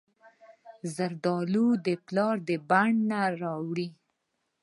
[0.95, 3.89] زردالو د پلار د بڼ نه راوړي.